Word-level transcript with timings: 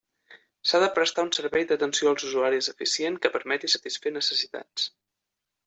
S'ha 0.69 0.79
de 0.83 0.87
prestar 0.95 1.25
un 1.25 1.29
servei 1.37 1.65
d'atenció 1.73 2.13
als 2.13 2.25
usuaris 2.29 2.71
eficient 2.73 3.21
que 3.27 3.33
permeti 3.37 3.73
satisfer 3.77 4.15
necessitats. 4.19 4.91